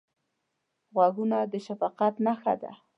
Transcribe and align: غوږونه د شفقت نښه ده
غوږونه 0.93 1.37
د 1.51 1.53
شفقت 1.65 2.13
نښه 2.25 2.53
ده 2.61 2.71